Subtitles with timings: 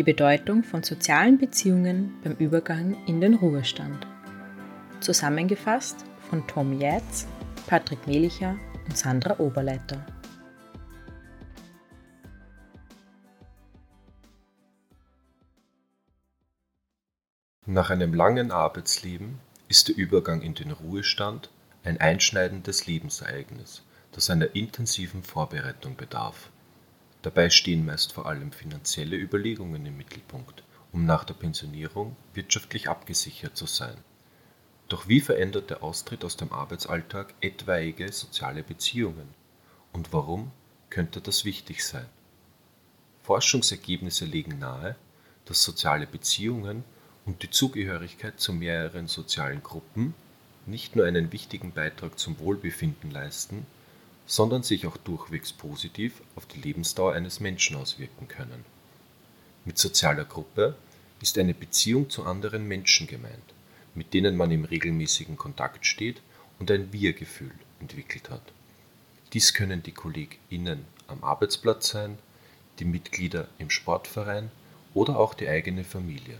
[0.00, 4.06] Die Bedeutung von sozialen Beziehungen beim Übergang in den Ruhestand.
[5.00, 7.26] Zusammengefasst von Tom Jätz,
[7.66, 10.06] Patrick Melicher und Sandra Oberleiter.
[17.66, 19.38] Nach einem langen Arbeitsleben
[19.68, 21.50] ist der Übergang in den Ruhestand
[21.84, 23.82] ein einschneidendes Lebensereignis,
[24.12, 26.48] das einer intensiven Vorbereitung bedarf.
[27.22, 33.56] Dabei stehen meist vor allem finanzielle Überlegungen im Mittelpunkt, um nach der Pensionierung wirtschaftlich abgesichert
[33.56, 33.96] zu sein.
[34.88, 39.28] Doch wie verändert der Austritt aus dem Arbeitsalltag etwaige soziale Beziehungen?
[39.92, 40.50] Und warum
[40.88, 42.06] könnte das wichtig sein?
[43.22, 44.96] Forschungsergebnisse legen nahe,
[45.44, 46.84] dass soziale Beziehungen
[47.26, 50.14] und die Zugehörigkeit zu mehreren sozialen Gruppen
[50.66, 53.66] nicht nur einen wichtigen Beitrag zum Wohlbefinden leisten,
[54.30, 58.64] sondern sich auch durchwegs positiv auf die Lebensdauer eines Menschen auswirken können.
[59.64, 60.76] Mit sozialer Gruppe
[61.20, 63.52] ist eine Beziehung zu anderen Menschen gemeint
[63.94, 66.20] mit denen man im regelmäßigen Kontakt steht
[66.58, 68.42] und ein Wir-Gefühl entwickelt hat.
[69.32, 72.18] Dies können die KollegInnen am Arbeitsplatz sein,
[72.78, 74.50] die Mitglieder im Sportverein
[74.94, 76.38] oder auch die eigene Familie.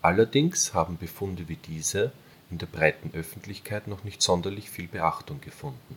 [0.00, 2.12] Allerdings haben Befunde wie diese
[2.50, 5.96] in der breiten Öffentlichkeit noch nicht sonderlich viel Beachtung gefunden.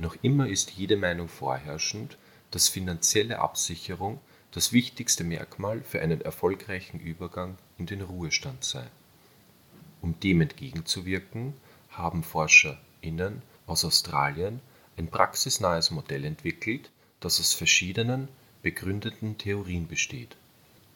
[0.00, 2.16] Noch immer ist jede Meinung vorherrschend,
[2.52, 4.18] dass finanzielle Absicherung
[4.50, 8.86] das wichtigste Merkmal für einen erfolgreichen Übergang in den Ruhestand sei.
[10.00, 11.52] Um dem entgegenzuwirken,
[11.90, 14.60] haben ForscherInnen aus Australien
[14.96, 16.90] ein praxisnahes Modell entwickelt,
[17.20, 18.28] das aus verschiedenen,
[18.62, 20.34] begründeten Theorien besteht.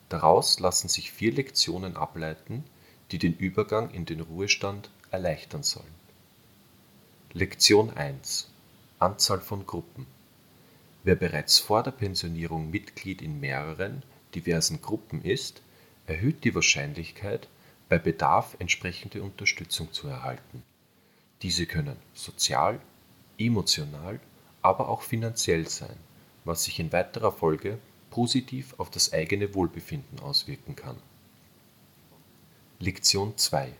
[0.09, 2.63] Daraus lassen sich vier Lektionen ableiten,
[3.11, 5.93] die den Übergang in den Ruhestand erleichtern sollen.
[7.33, 8.49] Lektion 1
[8.99, 10.07] Anzahl von Gruppen
[11.05, 14.01] Wer bereits vor der Pensionierung Mitglied in mehreren,
[14.33, 15.61] diversen Gruppen ist,
[16.07, 17.47] erhöht die Wahrscheinlichkeit
[17.89, 20.63] bei Bedarf entsprechende Unterstützung zu erhalten.
[21.43, 22.79] Diese können sozial,
[23.37, 24.19] emotional,
[24.63, 25.97] aber auch finanziell sein,
[26.43, 27.77] was sich in weiterer Folge
[28.09, 30.97] positiv auf das eigene Wohlbefinden auswirken kann.
[32.79, 33.73] Lektion 2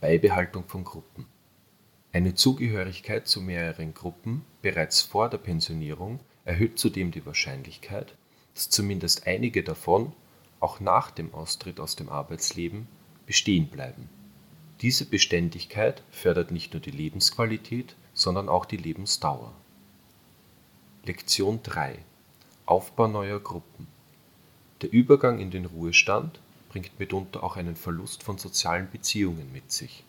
[0.00, 1.26] Beibehaltung von Gruppen
[2.16, 8.14] Eine Zugehörigkeit zu mehreren Gruppen bereits vor der Pensionierung erhöht zudem die Wahrscheinlichkeit,
[8.54, 10.14] dass zumindest einige davon
[10.58, 12.88] auch nach dem Austritt aus dem Arbeitsleben
[13.26, 14.08] bestehen bleiben.
[14.80, 19.52] Diese Beständigkeit fördert nicht nur die Lebensqualität, sondern auch die Lebensdauer.
[21.04, 21.98] Lektion 3
[22.64, 23.88] Aufbau neuer Gruppen
[24.80, 26.40] Der Übergang in den Ruhestand
[26.70, 30.02] bringt mitunter auch einen Verlust von sozialen Beziehungen mit sich,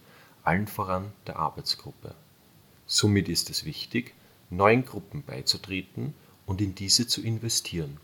[0.47, 2.16] allen voran der Arbeitsgruppe.
[2.85, 4.13] Somit ist es wichtig,
[4.50, 6.13] neuen Gruppen beizutreten
[6.46, 7.97] und in diese zu investieren.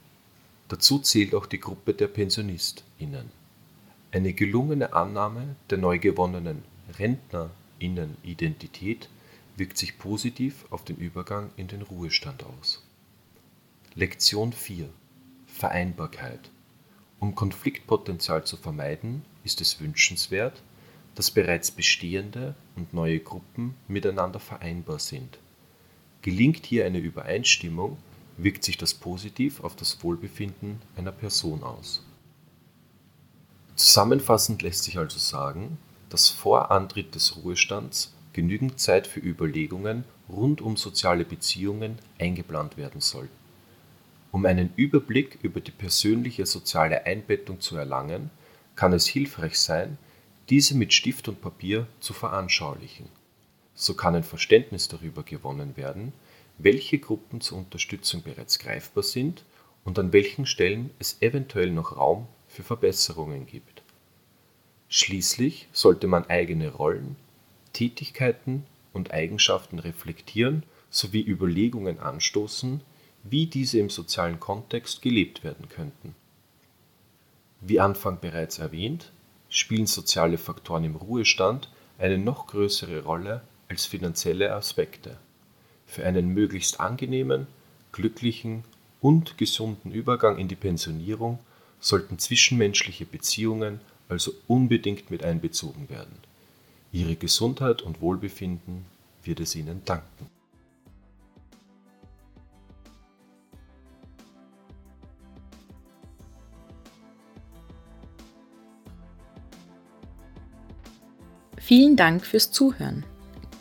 [0.67, 3.31] Dazu zählt auch die Gruppe der PensionistInnen.
[4.11, 6.63] Eine gelungene Annahme der neu gewonnenen
[6.99, 9.07] Rentnerinnenidentität
[9.55, 12.83] wirkt sich positiv auf den Übergang in den Ruhestand aus.
[13.95, 14.89] Lektion 4
[15.47, 16.51] Vereinbarkeit
[17.21, 20.61] Um Konfliktpotenzial zu vermeiden, ist es wünschenswert,
[21.15, 25.39] dass bereits bestehende und neue Gruppen miteinander vereinbar sind.
[26.21, 27.97] Gelingt hier eine Übereinstimmung,
[28.37, 32.03] wirkt sich das positiv auf das Wohlbefinden einer Person aus
[33.75, 35.79] Zusammenfassend lässt sich also sagen,
[36.09, 43.01] dass vor Antritt des Ruhestands genügend Zeit für Überlegungen rund um soziale Beziehungen eingeplant werden
[43.01, 43.29] soll.
[44.31, 48.29] Um einen Überblick über die persönliche soziale Einbettung zu erlangen,
[48.75, 49.97] kann es hilfreich sein,
[50.49, 53.07] diese mit Stift und Papier zu veranschaulichen.
[53.75, 56.13] So kann ein Verständnis darüber gewonnen werden,
[56.57, 59.43] welche Gruppen zur Unterstützung bereits greifbar sind
[59.83, 63.81] und an welchen Stellen es eventuell noch Raum für Verbesserungen gibt.
[64.89, 67.15] Schließlich sollte man eigene Rollen,
[67.73, 72.81] Tätigkeiten und Eigenschaften reflektieren sowie Überlegungen anstoßen,
[73.23, 76.13] wie diese im sozialen Kontext gelebt werden könnten.
[77.61, 79.11] Wie Anfang bereits erwähnt,
[79.53, 81.69] spielen soziale Faktoren im Ruhestand
[81.99, 85.17] eine noch größere Rolle als finanzielle Aspekte.
[85.85, 87.45] Für einen möglichst angenehmen,
[87.91, 88.63] glücklichen
[88.99, 91.37] und gesunden Übergang in die Pensionierung
[91.79, 93.79] sollten zwischenmenschliche Beziehungen
[94.09, 96.17] also unbedingt mit einbezogen werden.
[96.91, 98.85] Ihre Gesundheit und Wohlbefinden
[99.23, 100.32] wird es Ihnen danken.
[111.65, 113.05] Vielen Dank fürs Zuhören.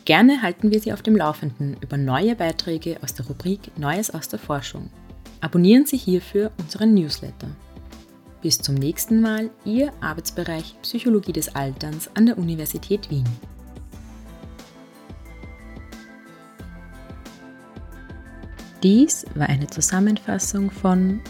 [0.03, 4.27] Gerne halten wir Sie auf dem Laufenden über neue Beiträge aus der Rubrik Neues aus
[4.27, 4.89] der Forschung.
[5.39, 7.47] Abonnieren Sie hierfür unseren Newsletter.
[8.41, 13.23] Bis zum nächsten Mal, Ihr Arbeitsbereich Psychologie des Alterns an der Universität Wien.
[18.83, 21.21] Dies war eine Zusammenfassung von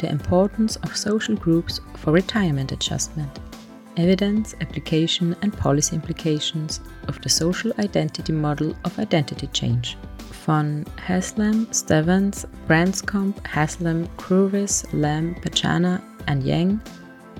[0.00, 3.49] The Importance of Social Groups for Retirement Adjustment.
[3.96, 9.96] Evidence, Application and Policy Implications of the Social Identity Model of Identity Change
[10.46, 16.80] von Haslam, Stevens, Branscombe, Haslam, Cruvis, Lamb, Pachana and Yang,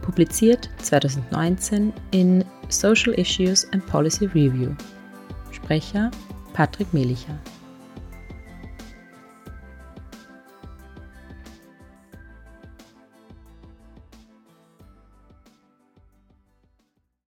[0.02, 4.76] publiziert 2019 in Social Issues and Policy Review.
[5.52, 6.10] Sprecher
[6.52, 7.38] Patrick Melicher.